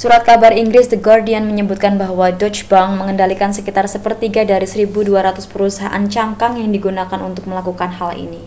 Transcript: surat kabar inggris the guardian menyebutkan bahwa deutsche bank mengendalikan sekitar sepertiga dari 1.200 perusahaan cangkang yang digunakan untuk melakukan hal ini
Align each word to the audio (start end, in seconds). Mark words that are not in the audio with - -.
surat 0.00 0.22
kabar 0.28 0.52
inggris 0.62 0.86
the 0.92 0.96
guardian 1.06 1.44
menyebutkan 1.48 1.94
bahwa 2.02 2.26
deutsche 2.40 2.64
bank 2.70 2.88
mengendalikan 3.00 3.50
sekitar 3.56 3.84
sepertiga 3.94 4.40
dari 4.52 4.64
1.200 4.72 4.88
perusahaan 5.52 6.04
cangkang 6.14 6.52
yang 6.62 6.70
digunakan 6.76 7.20
untuk 7.28 7.44
melakukan 7.50 7.90
hal 7.98 8.10
ini 8.24 8.40